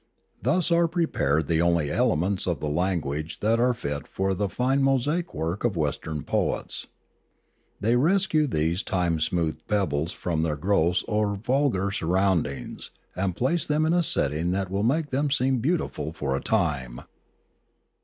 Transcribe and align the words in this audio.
Thus 0.41 0.71
are 0.71 0.87
prepared 0.87 1.47
the 1.47 1.61
only 1.61 1.91
elements 1.91 2.47
of 2.47 2.59
the 2.59 2.67
language 2.71 3.39
that 3.41 3.59
are 3.59 3.75
fit 3.75 4.07
for 4.07 4.33
the 4.33 4.49
fine 4.49 4.81
mosaic 4.81 5.31
work 5.31 5.63
of 5.63 5.75
Western 5.75 6.23
poets. 6.23 6.87
They 7.79 7.95
rescue 7.95 8.47
these 8.47 8.81
time 8.81 9.19
smoothed 9.19 9.67
pebbles 9.67 10.11
from 10.11 10.41
their 10.41 10.55
gross 10.57 11.03
or 11.03 11.35
vulgar 11.35 11.91
surroundings 11.91 12.89
and 13.15 13.35
place 13.35 13.67
them 13.67 13.85
in 13.85 13.93
a 13.93 14.01
setting 14.01 14.49
that 14.53 14.71
will 14.71 14.81
make 14.81 15.11
them 15.11 15.29
seem 15.29 15.59
beautiful 15.59 16.11
for 16.11 16.35
a 16.35 16.41
time. 16.41 17.01